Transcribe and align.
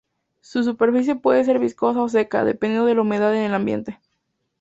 Su 0.39 0.63
superficie 0.63 1.15
puede 1.15 1.43
ser 1.43 1.59
viscosa 1.59 2.01
o 2.01 2.09
seca, 2.09 2.43
dependiendo 2.43 2.87
de 2.87 2.95
la 2.95 3.01
humedad 3.03 3.35
en 3.35 3.43
el 3.43 3.53
ambiente. 3.53 3.99